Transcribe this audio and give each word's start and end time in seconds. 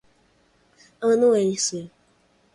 anuência 1.01 1.91